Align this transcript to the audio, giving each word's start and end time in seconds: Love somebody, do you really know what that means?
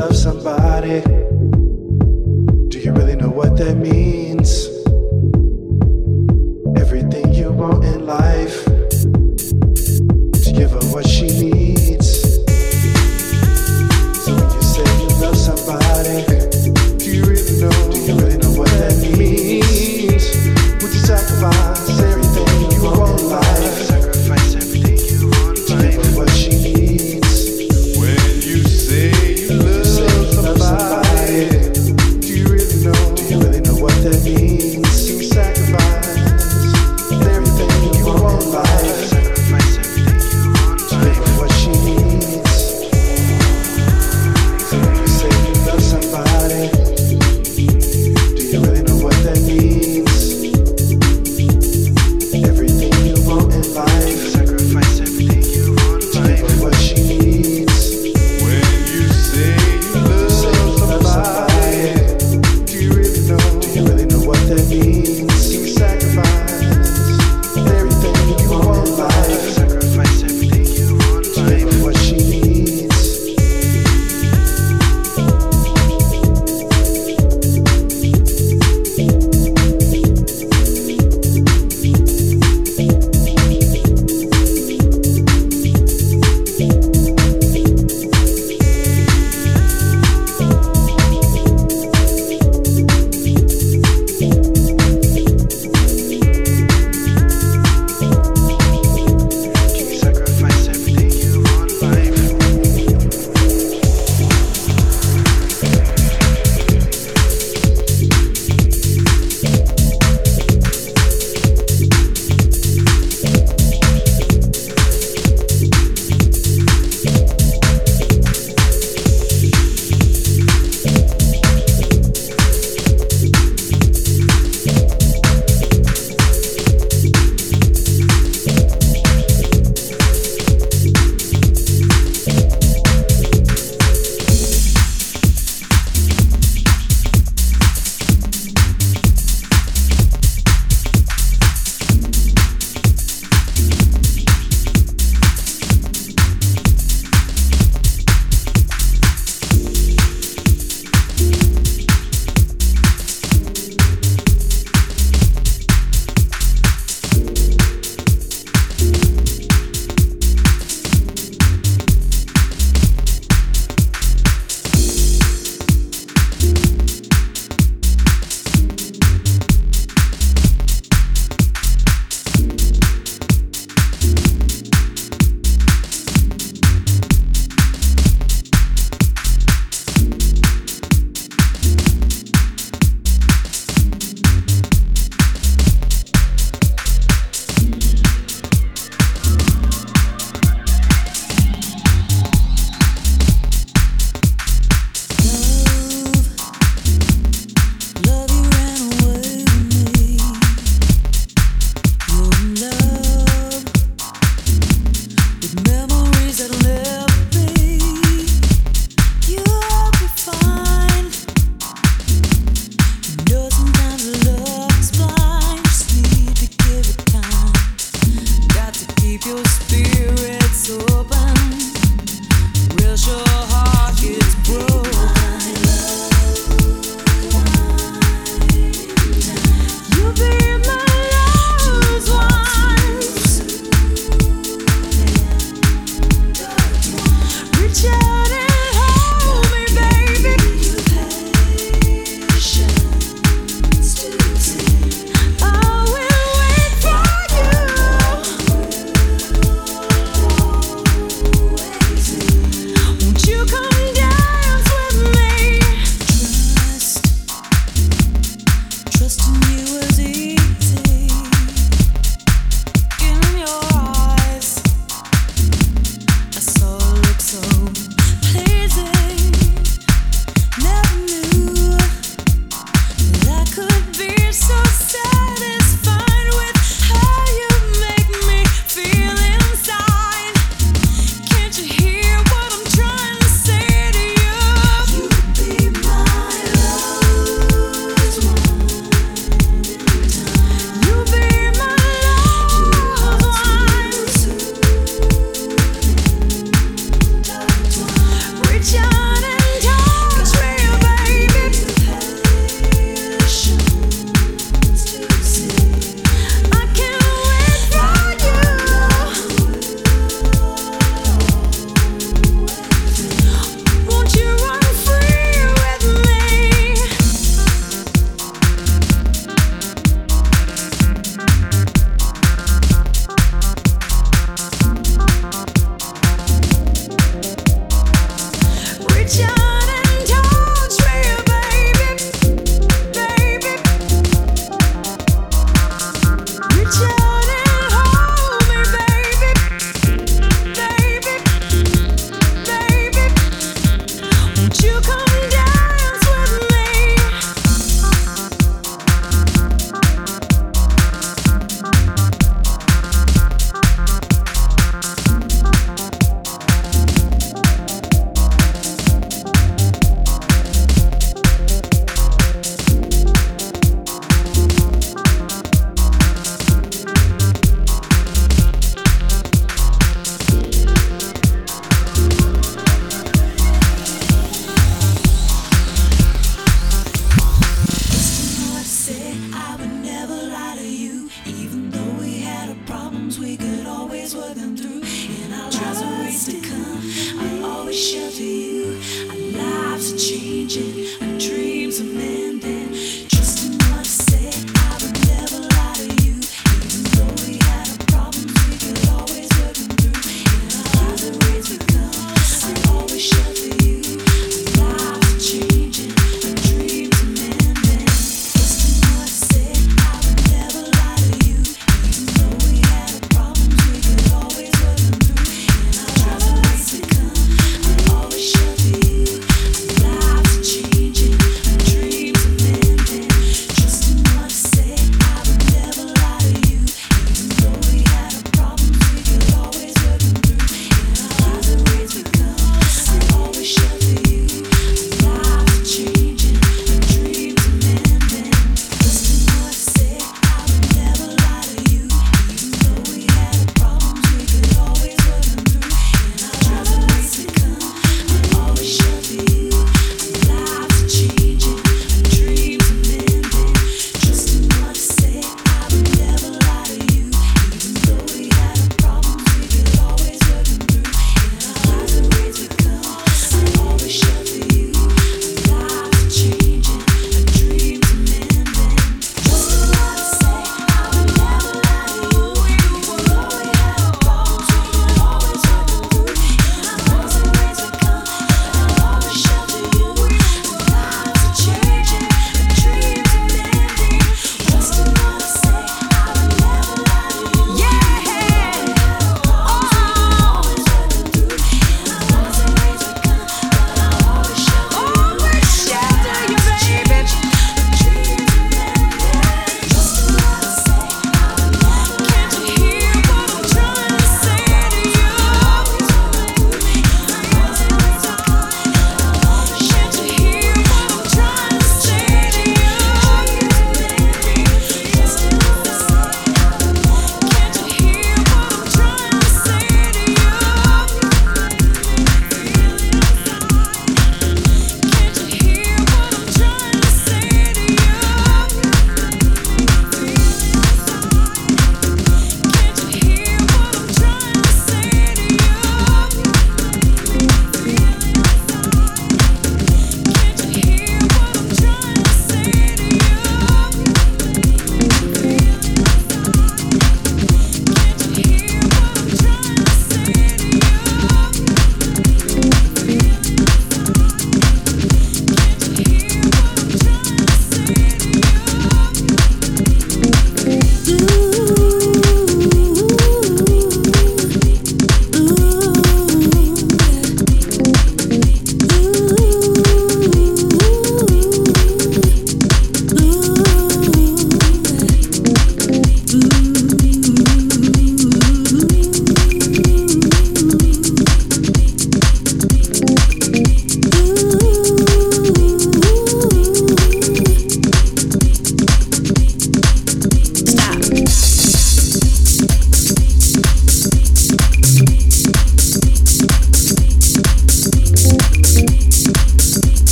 Love 0.00 0.16
somebody, 0.16 1.02
do 2.70 2.78
you 2.78 2.90
really 2.90 3.16
know 3.16 3.28
what 3.28 3.54
that 3.58 3.76
means? 3.76 4.79